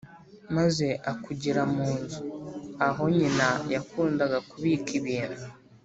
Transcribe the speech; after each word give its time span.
maze 0.55 0.87
akugira 1.11 1.61
mu 1.73 1.87
nzu, 2.01 2.23
aho 2.87 3.03
nyina 3.17 3.47
yakundaga 3.73 4.37
kubika 4.49 4.89
ibintu, 5.01 5.43